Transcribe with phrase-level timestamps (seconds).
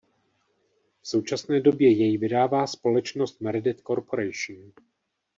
[1.01, 4.71] V současné době jej vydává společnost Meredith Corporation.